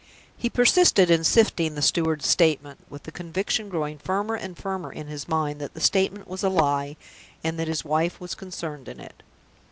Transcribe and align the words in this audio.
He 0.35 0.49
persisted 0.49 1.11
in 1.11 1.23
sifting 1.23 1.75
the 1.75 1.81
steward's 1.83 2.25
statement, 2.25 2.79
with 2.89 3.03
the 3.03 3.11
conviction 3.11 3.69
growing 3.69 3.99
firmer 3.99 4.33
and 4.33 4.57
firmer 4.57 4.91
in 4.91 5.05
his 5.05 5.27
mind 5.27 5.61
that 5.61 5.75
the 5.75 5.79
statement 5.79 6.27
was 6.27 6.43
a 6.43 6.49
lie, 6.49 6.97
and 7.43 7.59
that 7.59 7.67
his 7.67 7.85
wife 7.85 8.19
was 8.19 8.33
concerned 8.33 8.87
in 8.89 8.99
it. 8.99 9.21